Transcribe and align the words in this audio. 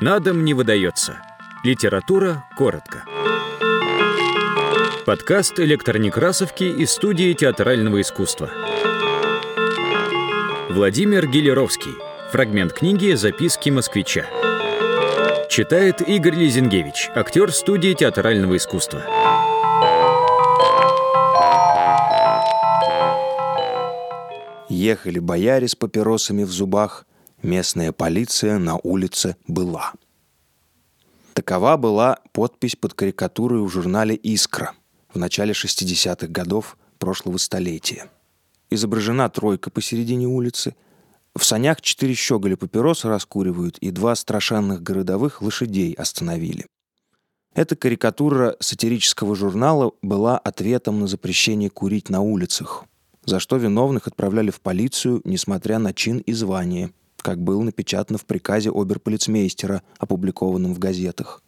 На 0.00 0.20
дом 0.20 0.44
не 0.44 0.54
выдается. 0.54 1.20
Литература 1.64 2.44
коротко. 2.56 3.04
Подкаст 5.04 5.58
электронекрасовки 5.58 6.62
из 6.62 6.92
студии 6.92 7.32
театрального 7.32 8.00
искусства. 8.00 8.48
Владимир 10.70 11.26
Гелеровский. 11.26 11.90
Фрагмент 12.30 12.74
книги 12.74 13.14
«Записки 13.14 13.70
москвича». 13.70 14.26
Читает 15.50 16.00
Игорь 16.00 16.36
Лизингевич, 16.36 17.10
актер 17.16 17.50
студии 17.52 17.94
театрального 17.94 18.56
искусства. 18.56 19.02
Ехали 24.68 25.18
бояре 25.18 25.66
с 25.66 25.74
папиросами 25.74 26.44
в 26.44 26.52
зубах, 26.52 27.04
местная 27.42 27.92
полиция 27.92 28.58
на 28.58 28.76
улице 28.76 29.36
была. 29.46 29.92
Такова 31.34 31.76
была 31.76 32.18
подпись 32.32 32.76
под 32.76 32.94
карикатурой 32.94 33.62
в 33.62 33.68
журнале 33.68 34.16
«Искра» 34.16 34.72
в 35.12 35.18
начале 35.18 35.52
60-х 35.52 36.26
годов 36.26 36.76
прошлого 36.98 37.36
столетия. 37.36 38.10
Изображена 38.70 39.28
тройка 39.30 39.70
посередине 39.70 40.26
улицы. 40.26 40.74
В 41.34 41.44
санях 41.44 41.80
четыре 41.80 42.14
щеголя 42.14 42.56
папиросы 42.56 43.08
раскуривают, 43.08 43.78
и 43.78 43.90
два 43.90 44.14
страшенных 44.16 44.82
городовых 44.82 45.40
лошадей 45.40 45.92
остановили. 45.94 46.66
Эта 47.54 47.76
карикатура 47.76 48.56
сатирического 48.60 49.34
журнала 49.34 49.92
была 50.02 50.38
ответом 50.38 51.00
на 51.00 51.06
запрещение 51.06 51.70
курить 51.70 52.08
на 52.08 52.20
улицах, 52.20 52.84
за 53.24 53.40
что 53.40 53.56
виновных 53.56 54.06
отправляли 54.06 54.50
в 54.50 54.60
полицию, 54.60 55.22
несмотря 55.24 55.78
на 55.78 55.92
чин 55.94 56.18
и 56.18 56.32
звание, 56.32 56.90
как 57.28 57.42
было 57.42 57.62
напечатано 57.62 58.18
в 58.18 58.24
приказе 58.24 58.70
оберполицмейстера, 58.70 59.82
опубликованном 59.98 60.72
в 60.72 60.78
газетах. 60.78 61.42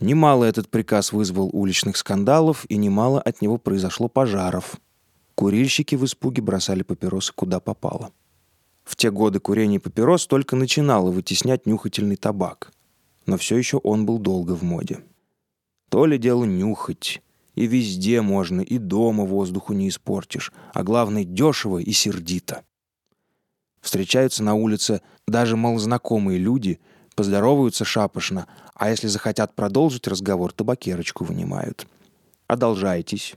Немало 0.00 0.44
этот 0.44 0.68
приказ 0.68 1.12
вызвал 1.12 1.48
уличных 1.50 1.96
скандалов, 1.96 2.66
и 2.68 2.76
немало 2.76 3.18
от 3.18 3.40
него 3.40 3.56
произошло 3.56 4.08
пожаров. 4.08 4.76
Курильщики 5.34 5.94
в 5.94 6.04
испуге 6.04 6.42
бросали 6.42 6.82
папиросы 6.82 7.32
куда 7.34 7.58
попало. 7.58 8.10
В 8.84 8.96
те 8.96 9.10
годы 9.10 9.40
курение 9.40 9.80
папирос 9.80 10.26
только 10.26 10.56
начинало 10.56 11.10
вытеснять 11.10 11.64
нюхательный 11.64 12.16
табак. 12.16 12.70
Но 13.24 13.38
все 13.38 13.56
еще 13.56 13.78
он 13.78 14.04
был 14.04 14.18
долго 14.18 14.54
в 14.54 14.62
моде. 14.62 14.98
То 15.88 16.04
ли 16.04 16.18
дело 16.18 16.44
нюхать. 16.44 17.22
И 17.54 17.66
везде 17.66 18.20
можно, 18.20 18.60
и 18.60 18.76
дома 18.76 19.24
воздуху 19.24 19.72
не 19.72 19.88
испортишь. 19.88 20.52
А 20.74 20.82
главное, 20.82 21.24
дешево 21.24 21.78
и 21.78 21.92
сердито. 21.92 22.62
Встречаются 23.80 24.42
на 24.42 24.54
улице 24.54 25.00
даже 25.26 25.56
малознакомые 25.56 26.38
люди, 26.38 26.80
поздороваются 27.14 27.84
шапошно, 27.84 28.46
а 28.74 28.90
если 28.90 29.08
захотят 29.08 29.54
продолжить 29.54 30.06
разговор, 30.06 30.52
табакерочку 30.52 31.24
вынимают. 31.24 31.86
Одолжайтесь. 32.46 33.34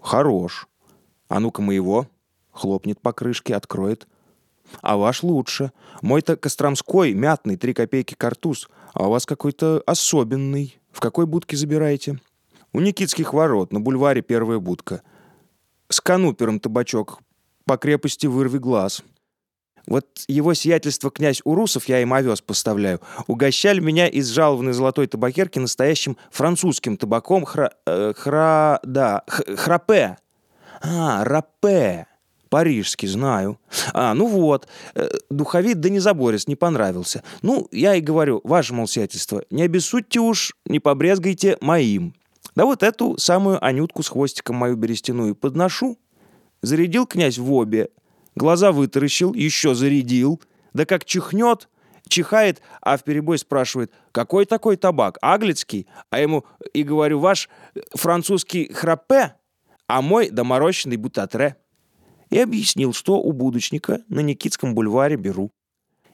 Хорош. 0.00 0.68
А 1.28 1.40
ну-ка 1.40 1.62
моего. 1.62 2.08
Хлопнет 2.50 3.00
по 3.00 3.12
крышке, 3.12 3.54
откроет. 3.54 4.06
А 4.80 4.96
ваш 4.96 5.22
лучше. 5.22 5.72
Мой-то 6.02 6.36
Костромской, 6.36 7.14
мятный, 7.14 7.56
три 7.56 7.72
копейки 7.74 8.14
картуз, 8.14 8.68
а 8.92 9.06
у 9.06 9.10
вас 9.10 9.24
какой-то 9.24 9.82
особенный. 9.86 10.78
В 10.90 11.00
какой 11.00 11.26
будке 11.26 11.56
забираете? 11.56 12.20
У 12.72 12.80
Никитских 12.80 13.32
ворот, 13.32 13.72
на 13.72 13.80
бульваре 13.80 14.22
первая 14.22 14.58
будка. 14.58 15.02
С 15.88 16.00
канупером 16.00 16.60
табачок. 16.60 17.20
По 17.64 17.76
крепости 17.76 18.26
вырви 18.26 18.58
глаз. 18.58 19.02
Вот 19.86 20.06
его 20.28 20.54
сиятельство 20.54 21.10
князь 21.10 21.40
Урусов, 21.44 21.88
я 21.88 22.00
им 22.00 22.12
овес 22.12 22.40
поставляю, 22.40 23.00
угощали 23.26 23.80
меня 23.80 24.06
из 24.06 24.28
жалованной 24.28 24.72
золотой 24.72 25.06
табакерки 25.06 25.58
настоящим 25.58 26.16
французским 26.30 26.96
табаком 26.96 27.44
хра... 27.44 27.72
Э, 27.86 28.12
хра... 28.16 28.80
да, 28.84 29.22
х, 29.26 29.44
храпе. 29.56 30.18
А, 30.82 31.24
рапе. 31.24 32.06
Парижский, 32.48 33.08
знаю. 33.08 33.58
А, 33.94 34.12
ну 34.12 34.26
вот. 34.26 34.68
Э, 34.94 35.08
духовит 35.30 35.80
да 35.80 35.88
не 35.88 36.00
заборец, 36.00 36.46
не 36.46 36.54
понравился. 36.54 37.22
Ну, 37.40 37.66
я 37.72 37.94
и 37.94 38.02
говорю, 38.02 38.42
ваше, 38.44 38.74
мол, 38.74 38.86
сиятельство, 38.86 39.42
не 39.50 39.62
обессудьте 39.62 40.20
уж, 40.20 40.54
не 40.66 40.78
побрезгайте 40.78 41.56
моим. 41.62 42.14
Да 42.54 42.66
вот 42.66 42.82
эту 42.82 43.16
самую 43.16 43.64
Анютку 43.64 44.02
с 44.02 44.08
хвостиком 44.08 44.56
мою 44.56 44.76
берестяную 44.76 45.34
подношу. 45.34 45.98
Зарядил 46.60 47.06
князь 47.06 47.38
в 47.38 47.50
обе, 47.52 47.88
глаза 48.34 48.72
вытаращил, 48.72 49.34
еще 49.34 49.74
зарядил, 49.74 50.40
да 50.72 50.84
как 50.84 51.04
чихнет, 51.04 51.68
чихает, 52.08 52.60
а 52.80 52.96
в 52.96 53.04
перебой 53.04 53.38
спрашивает, 53.38 53.92
какой 54.12 54.46
такой 54.46 54.76
табак, 54.76 55.18
аглицкий? 55.20 55.86
А 56.10 56.20
ему, 56.20 56.44
и 56.72 56.82
говорю, 56.82 57.18
ваш 57.18 57.48
французский 57.94 58.72
храпе, 58.72 59.34
а 59.86 60.02
мой 60.02 60.30
доморощенный 60.30 60.96
бутатре. 60.96 61.56
И 62.30 62.38
объяснил, 62.38 62.92
что 62.94 63.18
у 63.18 63.32
будочника 63.32 64.02
на 64.08 64.20
Никитском 64.20 64.74
бульваре 64.74 65.16
беру. 65.16 65.50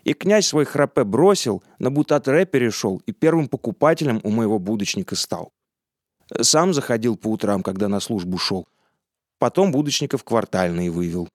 И 0.03 0.15
князь 0.15 0.49
свой 0.49 0.65
храпе 0.65 1.05
бросил, 1.05 1.63
на 1.79 1.91
бутатре 1.91 2.45
перешел 2.45 3.01
и 3.07 3.13
первым 3.13 3.49
покупателем 3.49 4.21
у 4.25 4.31
моего 4.31 4.59
будочника 4.59 5.15
стал. 5.15 5.53
Сам 6.41 6.75
заходил 6.75 7.17
по 7.17 7.29
утрам, 7.29 7.63
когда 7.63 7.89
на 7.89 8.01
службу 8.01 8.39
шел. 8.39 8.67
Потом 9.39 9.71
будочника 9.71 10.19
в 10.19 10.25
квартальные 10.25 10.91
вывел. 10.91 11.29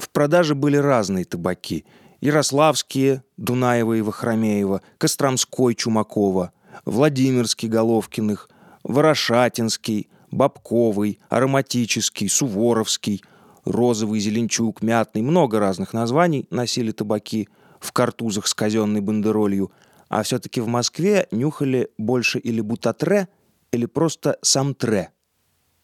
В 0.00 0.08
продаже 0.08 0.54
были 0.54 0.78
разные 0.78 1.26
табаки. 1.26 1.84
Ярославские, 2.22 3.22
Дунаева 3.36 3.92
и 3.98 4.00
Вахромеева, 4.00 4.80
Костромской, 4.96 5.74
Чумакова, 5.74 6.52
Владимирский, 6.86 7.68
Головкиных, 7.68 8.48
Ворошатинский, 8.82 10.08
Бабковый, 10.30 11.18
Ароматический, 11.28 12.30
Суворовский, 12.30 13.22
Розовый, 13.66 14.20
Зеленчук, 14.20 14.80
Мятный. 14.80 15.20
Много 15.20 15.60
разных 15.60 15.92
названий 15.92 16.46
носили 16.50 16.92
табаки 16.92 17.50
в 17.78 17.92
картузах 17.92 18.46
с 18.46 18.54
казенной 18.54 19.02
бандеролью. 19.02 19.70
А 20.08 20.22
все-таки 20.22 20.62
в 20.62 20.66
Москве 20.66 21.28
нюхали 21.30 21.90
больше 21.98 22.38
или 22.38 22.62
бутатре, 22.62 23.28
или 23.70 23.84
просто 23.84 24.38
самтре. 24.40 25.10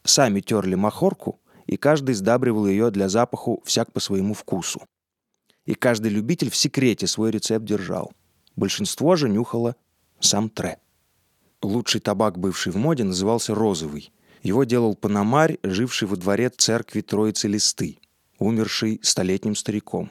Сами 0.05 0.41
терли 0.41 0.75
махорку– 0.75 1.39
и 1.67 1.77
каждый 1.77 2.15
сдабривал 2.15 2.67
ее 2.67 2.91
для 2.91 3.09
запаху 3.09 3.63
всяк 3.65 3.93
по 3.93 4.01
своему 4.01 4.35
вкусу. 4.35 4.83
И 5.65 5.75
каждый 5.75 6.11
любитель 6.13 6.51
в 6.51 6.57
секрете 6.57 7.07
свой 7.07 7.31
рецепт 7.31 7.65
держал. 7.65 8.13
Большинство 8.55 9.17
же 9.17 9.29
нюхало 9.29 9.77
сам 10.21 10.49
тре. 10.49 10.79
Лучший 11.63 12.01
табак, 12.01 12.39
бывший 12.39 12.73
в 12.73 12.77
моде, 12.77 13.05
назывался 13.05 13.55
розовый. 13.55 14.13
Его 14.43 14.65
делал 14.65 14.95
Панамарь, 14.95 15.59
живший 15.65 16.07
во 16.07 16.17
дворе 16.17 16.51
церкви 16.51 17.01
Троицы 17.01 17.49
Листы, 17.49 17.99
умерший 18.39 19.01
столетним 19.03 19.57
стариком. 19.57 20.11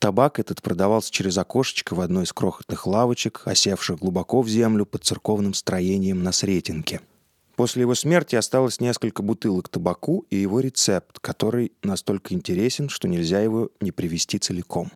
Табак 0.00 0.40
этот 0.40 0.62
продавался 0.62 1.12
через 1.12 1.38
окошечко 1.38 1.94
в 1.94 2.00
одной 2.00 2.24
из 2.24 2.32
крохотных 2.32 2.88
лавочек, 2.88 3.42
осевших 3.44 4.00
глубоко 4.00 4.42
в 4.42 4.48
землю 4.48 4.84
под 4.84 5.04
церковным 5.04 5.54
строением 5.54 6.24
на 6.24 6.32
Сретенке– 6.32 7.00
После 7.56 7.82
его 7.82 7.94
смерти 7.94 8.34
осталось 8.34 8.80
несколько 8.80 9.22
бутылок 9.22 9.68
табаку 9.68 10.26
и 10.30 10.36
его 10.36 10.60
рецепт, 10.60 11.18
который 11.20 11.72
настолько 11.82 12.34
интересен, 12.34 12.88
что 12.88 13.08
нельзя 13.08 13.40
его 13.40 13.70
не 13.80 13.92
привести 13.92 14.38
целиком. 14.38 14.90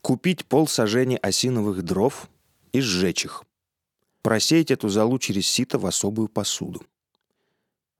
Купить 0.00 0.44
пол 0.46 0.66
сажения 0.66 1.18
осиновых 1.18 1.82
дров 1.84 2.28
и 2.72 2.80
сжечь 2.80 3.24
их. 3.24 3.44
Просеять 4.22 4.70
эту 4.70 4.88
золу 4.88 5.18
через 5.18 5.46
сито 5.46 5.78
в 5.78 5.86
особую 5.86 6.28
посуду. 6.28 6.82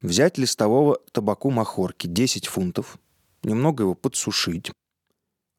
Взять 0.00 0.38
листового 0.38 0.98
табаку 1.12 1.50
махорки 1.50 2.08
10 2.08 2.46
фунтов, 2.48 2.98
немного 3.44 3.84
его 3.84 3.94
подсушить. 3.94 4.72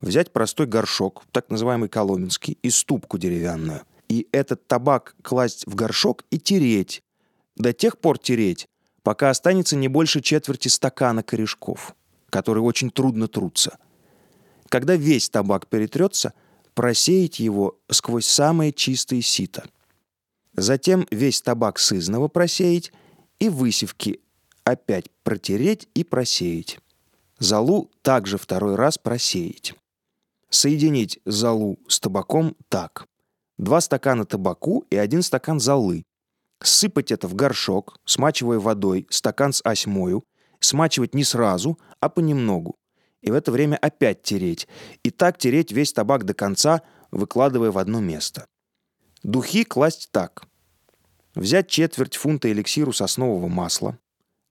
Взять 0.02 0.34
простой 0.34 0.68
горшок, 0.68 1.24
так 1.32 1.50
называемый 1.50 1.88
коломенский, 1.88 2.58
и 2.62 2.70
ступку 2.70 3.18
деревянную. 3.18 3.84
И 4.10 4.28
этот 4.34 4.68
табак 4.68 5.16
класть 5.22 5.66
в 5.66 5.76
горшок 5.76 6.26
и 6.30 6.38
тереть, 6.38 7.02
до 7.56 7.74
тех 7.74 7.98
пор 8.00 8.18
тереть, 8.18 8.68
пока 9.04 9.30
останется 9.30 9.76
не 9.76 9.88
больше 9.88 10.22
четверти 10.22 10.68
стакана 10.68 11.24
корешков, 11.24 11.96
которые 12.30 12.64
очень 12.64 12.90
трудно 12.90 13.28
трутся. 13.28 13.78
Когда 14.70 14.96
весь 14.96 15.30
табак 15.30 15.68
перетрется, 15.68 16.34
просеять 16.74 17.40
его 17.40 17.78
сквозь 17.90 18.26
самое 18.26 18.72
чистое 18.72 19.22
сито. 19.22 19.66
Затем 20.56 21.08
весь 21.12 21.42
табак 21.42 21.80
сызново 21.80 22.28
просеять 22.28 22.92
и 23.40 23.50
высевки 23.50 24.20
опять 24.64 25.10
протереть 25.24 25.88
и 25.94 26.04
просеять. 26.04 26.80
Залу 27.40 27.92
также 28.02 28.38
второй 28.38 28.76
раз 28.76 28.98
просеять. 28.98 29.74
Соединить 30.50 31.20
залу 31.26 31.80
с 31.88 32.00
табаком 32.00 32.56
так. 32.70 33.08
Два 33.58 33.82
стакана 33.82 34.26
табаку 34.26 34.86
и 34.90 34.96
один 34.96 35.22
стакан 35.22 35.60
золы 35.60 36.04
сыпать 36.68 37.12
это 37.12 37.28
в 37.28 37.36
горшок, 37.36 37.98
смачивая 38.06 38.60
водой, 38.60 39.08
стакан 39.10 39.54
с 39.54 39.62
осьмою, 39.64 40.24
смачивать 40.60 41.16
не 41.16 41.24
сразу, 41.24 41.78
а 42.00 42.10
понемногу. 42.10 42.76
И 43.22 43.32
в 43.32 43.34
это 43.34 43.52
время 43.52 43.78
опять 43.78 44.22
тереть. 44.22 44.68
И 45.04 45.10
так 45.10 45.38
тереть 45.38 45.72
весь 45.72 45.94
табак 45.94 46.26
до 46.26 46.34
конца, 46.34 46.82
выкладывая 47.12 47.72
в 47.72 47.78
одно 47.78 48.00
место. 48.02 48.46
Духи 49.24 49.64
класть 49.64 50.10
так. 50.12 50.44
Взять 51.36 51.70
четверть 51.70 52.16
фунта 52.16 52.52
эликсиру 52.52 52.94
соснового 52.94 53.48
масла, 53.48 53.98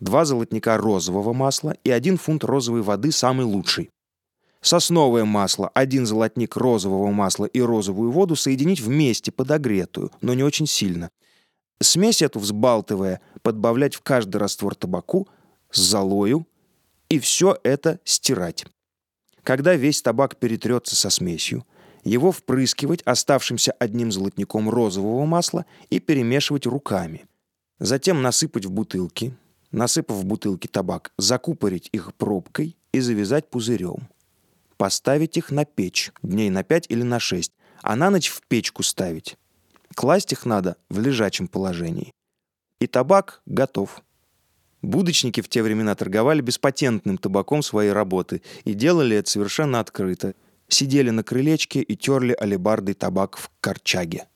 два 0.00 0.24
золотника 0.24 0.76
розового 0.76 1.32
масла 1.32 1.76
и 1.84 1.90
один 1.90 2.16
фунт 2.16 2.42
розовой 2.42 2.82
воды 2.82 3.12
самый 3.12 3.44
лучший. 3.44 3.90
Сосновое 4.62 5.24
масло, 5.24 5.70
один 5.74 6.06
золотник 6.06 6.56
розового 6.56 7.10
масла 7.10 7.46
и 7.46 7.60
розовую 7.60 8.10
воду 8.12 8.36
соединить 8.36 8.80
вместе, 8.80 9.32
подогретую, 9.32 10.10
но 10.20 10.34
не 10.34 10.44
очень 10.44 10.66
сильно. 10.66 11.10
Смесь 11.82 12.22
эту, 12.22 12.38
взбалтывая, 12.38 13.20
подбавлять 13.42 13.94
в 13.94 14.02
каждый 14.02 14.36
раствор 14.36 14.74
табаку 14.74 15.28
с 15.70 15.80
золою 15.80 16.46
и 17.08 17.18
все 17.18 17.58
это 17.64 17.98
стирать. 18.04 18.66
Когда 19.42 19.74
весь 19.74 20.00
табак 20.00 20.36
перетрется 20.36 20.94
со 20.94 21.10
смесью, 21.10 21.66
его 22.04 22.32
впрыскивать 22.32 23.02
оставшимся 23.02 23.72
одним 23.72 24.12
золотником 24.12 24.68
розового 24.70 25.24
масла 25.24 25.66
и 25.90 25.98
перемешивать 25.98 26.66
руками. 26.66 27.26
Затем 27.78 28.22
насыпать 28.22 28.64
в 28.64 28.70
бутылки, 28.70 29.36
насыпав 29.72 30.16
в 30.16 30.24
бутылки 30.24 30.68
табак, 30.68 31.12
закупорить 31.18 31.88
их 31.92 32.14
пробкой 32.14 32.76
и 32.92 33.00
завязать 33.00 33.50
пузырем. 33.50 34.08
Поставить 34.76 35.36
их 35.36 35.50
на 35.50 35.64
печь 35.64 36.12
дней 36.22 36.50
на 36.50 36.62
5 36.62 36.86
или 36.88 37.02
на 37.02 37.18
6, 37.18 37.52
а 37.82 37.96
на 37.96 38.10
ночь 38.10 38.28
в 38.28 38.42
печку 38.46 38.82
ставить. 38.82 39.36
Класть 39.94 40.32
их 40.32 40.46
надо 40.46 40.76
в 40.88 40.98
лежачем 41.00 41.48
положении. 41.48 42.12
И 42.80 42.86
табак 42.86 43.42
готов. 43.46 44.02
Будочники 44.80 45.40
в 45.40 45.48
те 45.48 45.62
времена 45.62 45.94
торговали 45.94 46.40
беспатентным 46.40 47.18
табаком 47.18 47.62
своей 47.62 47.92
работы 47.92 48.42
и 48.64 48.74
делали 48.74 49.16
это 49.16 49.30
совершенно 49.30 49.78
открыто. 49.78 50.34
Сидели 50.68 51.10
на 51.10 51.22
крылечке 51.22 51.80
и 51.80 51.96
терли 51.96 52.34
алебардой 52.38 52.94
табак 52.94 53.36
в 53.36 53.50
корчаге. 53.60 54.26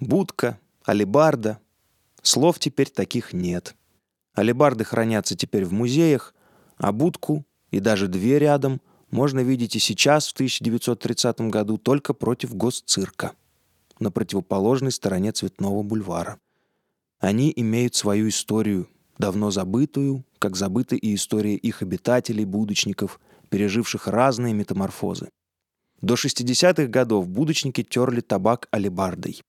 Будка, 0.00 0.58
алебарда. 0.86 1.58
Слов 2.22 2.58
теперь 2.58 2.88
таких 2.88 3.32
нет. 3.32 3.74
Алебарды 4.34 4.84
хранятся 4.84 5.36
теперь 5.36 5.64
в 5.64 5.72
музеях, 5.72 6.34
а 6.76 6.92
будку 6.92 7.44
и 7.70 7.80
даже 7.80 8.08
две 8.08 8.38
рядом 8.38 8.80
можно 9.10 9.40
видеть 9.40 9.76
и 9.76 9.78
сейчас, 9.78 10.28
в 10.28 10.32
1930 10.32 11.40
году, 11.42 11.76
только 11.76 12.14
против 12.14 12.54
госцирка, 12.54 13.32
на 14.04 14.12
противоположной 14.12 14.92
стороне 14.92 15.32
Цветного 15.32 15.82
бульвара. 15.82 16.38
Они 17.18 17.52
имеют 17.56 17.94
свою 17.94 18.28
историю, 18.28 18.88
давно 19.18 19.50
забытую, 19.50 20.24
как 20.38 20.56
забыта 20.56 20.94
и 20.94 21.14
история 21.14 21.56
их 21.56 21.82
обитателей, 21.82 22.44
будочников, 22.44 23.18
переживших 23.48 24.06
разные 24.06 24.52
метаморфозы. 24.52 25.30
До 26.02 26.14
60-х 26.14 26.86
годов 26.86 27.28
будочники 27.28 27.82
терли 27.82 28.20
табак 28.20 28.68
алебардой. 28.70 29.40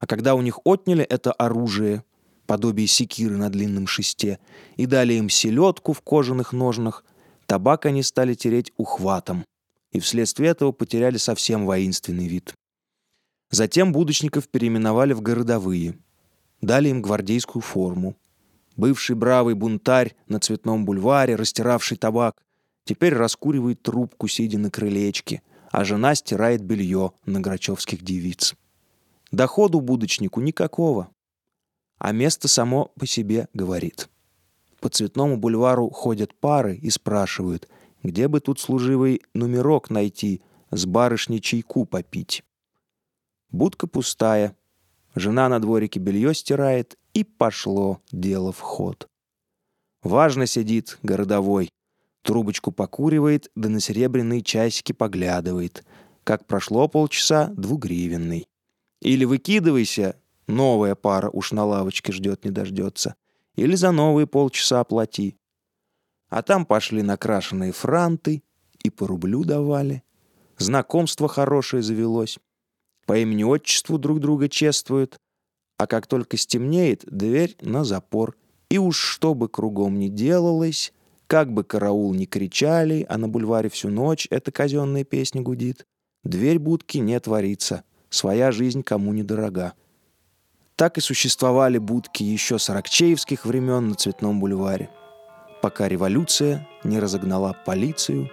А 0.00 0.06
когда 0.06 0.34
у 0.34 0.42
них 0.42 0.58
отняли 0.64 1.02
это 1.02 1.32
оружие, 1.32 2.04
подобие 2.46 2.86
секиры 2.86 3.36
на 3.38 3.48
длинном 3.48 3.86
шесте, 3.86 4.38
и 4.76 4.84
дали 4.84 5.14
им 5.14 5.30
селедку 5.30 5.94
в 5.94 6.02
кожаных 6.02 6.52
ножнах, 6.52 7.04
табак 7.46 7.86
они 7.86 8.02
стали 8.02 8.34
тереть 8.34 8.70
ухватом, 8.76 9.46
и 9.92 10.00
вследствие 10.00 10.50
этого 10.50 10.72
потеряли 10.72 11.16
совсем 11.16 11.64
воинственный 11.64 12.28
вид. 12.28 12.54
Затем 13.54 13.92
будочников 13.92 14.48
переименовали 14.48 15.12
в 15.12 15.20
городовые, 15.22 15.96
дали 16.60 16.88
им 16.88 17.00
гвардейскую 17.00 17.62
форму, 17.62 18.16
Бывший 18.76 19.14
бравый 19.14 19.54
бунтарь 19.54 20.16
на 20.26 20.40
Цветном 20.40 20.84
бульваре, 20.84 21.36
растиравший 21.36 21.96
табак, 21.96 22.42
теперь 22.82 23.14
раскуривает 23.14 23.80
трубку, 23.80 24.26
сидя 24.26 24.58
на 24.58 24.72
крылечке, 24.72 25.40
а 25.70 25.84
жена 25.84 26.16
стирает 26.16 26.62
белье 26.62 27.12
на 27.26 27.38
грачевских 27.38 28.02
девиц. 28.02 28.56
Доходу 29.30 29.80
будочнику 29.80 30.40
никакого, 30.40 31.10
а 31.98 32.10
место 32.10 32.48
само 32.48 32.90
по 32.98 33.06
себе 33.06 33.46
говорит. 33.54 34.08
По 34.80 34.88
Цветному 34.88 35.36
бульвару 35.36 35.90
ходят 35.90 36.34
пары 36.34 36.74
и 36.74 36.90
спрашивают, 36.90 37.68
где 38.02 38.26
бы 38.26 38.40
тут 38.40 38.58
служивый 38.58 39.22
номерок 39.32 39.90
найти, 39.90 40.42
с 40.72 40.86
барышней 40.86 41.40
чайку 41.40 41.84
попить. 41.84 42.42
Будка 43.54 43.86
пустая, 43.86 44.56
жена 45.14 45.48
на 45.48 45.60
дворике 45.60 46.00
белье 46.00 46.34
стирает 46.34 46.98
и 47.12 47.22
пошло 47.22 48.00
дело 48.10 48.50
в 48.50 48.58
ход. 48.58 49.08
Важно 50.02 50.46
сидит 50.46 50.98
городовой. 51.04 51.70
Трубочку 52.22 52.72
покуривает, 52.72 53.52
да 53.54 53.68
на 53.68 53.78
серебряные 53.78 54.42
часики 54.42 54.90
поглядывает. 54.90 55.84
Как 56.24 56.48
прошло 56.48 56.88
полчаса, 56.88 57.52
двугривенный. 57.56 58.48
Или 59.00 59.24
выкидывайся, 59.24 60.16
новая 60.48 60.96
пара 60.96 61.30
уж 61.30 61.52
на 61.52 61.64
лавочке 61.64 62.10
ждет 62.10 62.44
не 62.44 62.50
дождется. 62.50 63.14
Или 63.54 63.76
за 63.76 63.92
новые 63.92 64.26
полчаса 64.26 64.80
оплати. 64.80 65.36
А 66.28 66.42
там 66.42 66.66
пошли 66.66 67.02
накрашенные 67.02 67.70
франты 67.70 68.42
и 68.82 68.90
по 68.90 69.06
рублю 69.06 69.44
давали. 69.44 70.02
Знакомство 70.58 71.28
хорошее 71.28 71.84
завелось. 71.84 72.40
По 73.06 73.18
имени-отчеству 73.18 73.98
друг 73.98 74.20
друга 74.20 74.48
чествуют 74.48 75.18
а 75.76 75.86
как 75.86 76.06
только 76.06 76.36
стемнеет, 76.36 77.04
дверь 77.06 77.56
на 77.60 77.84
запор. 77.84 78.36
И 78.70 78.78
уж 78.78 78.98
что 78.98 79.34
бы 79.34 79.48
кругом 79.48 79.98
ни 79.98 80.08
делалось, 80.08 80.92
как 81.26 81.52
бы 81.52 81.64
караул 81.64 82.14
ни 82.14 82.24
кричали, 82.24 83.04
а 83.08 83.18
на 83.18 83.28
бульваре 83.28 83.68
всю 83.68 83.88
ночь 83.88 84.26
эта 84.30 84.50
казенная 84.50 85.04
песня 85.04 85.42
гудит, 85.42 85.84
дверь 86.22 86.58
будки 86.58 86.98
не 86.98 87.18
творится, 87.20 87.84
своя 88.08 88.52
жизнь 88.52 88.82
кому 88.82 89.12
не 89.12 89.22
дорога. 89.22 89.74
Так 90.76 90.98
и 90.98 91.00
существовали 91.00 91.78
будки 91.78 92.22
еще 92.22 92.58
сорокчеевских 92.58 93.44
времен 93.46 93.88
на 93.88 93.94
Цветном 93.94 94.40
бульваре, 94.40 94.90
пока 95.62 95.88
революция 95.88 96.66
не 96.82 96.98
разогнала 96.98 97.56
полицию 97.64 98.30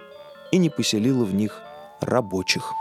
и 0.50 0.58
не 0.58 0.70
поселила 0.70 1.24
в 1.24 1.34
них 1.34 1.60
рабочих. 2.00 2.72